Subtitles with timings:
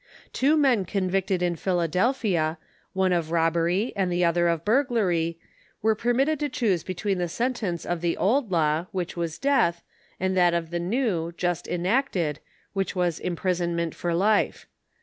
[0.33, 2.57] Two men convicted in Pennsylvania,
[2.93, 5.37] one of rob bery and the other of burglary,
[5.83, 9.83] were permitted to choose between the sentence of the old law which was death,
[10.19, 12.39] and that of the new, just enacted,
[12.73, 14.65] which was imprisonment for life.